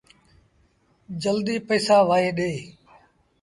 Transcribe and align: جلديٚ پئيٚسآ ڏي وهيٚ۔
جلديٚ 1.21 1.63
پئيٚسآ 1.67 1.97
ڏي 1.99 2.03
وهيٚ۔ 2.09 2.59